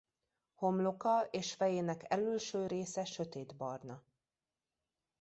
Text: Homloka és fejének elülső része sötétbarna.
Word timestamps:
Homloka 0.55 1.27
és 1.31 1.53
fejének 1.53 2.03
elülső 2.07 2.67
része 2.67 3.05
sötétbarna. 3.05 4.03